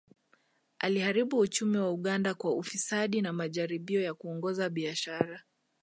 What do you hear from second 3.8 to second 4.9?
ya kuongoza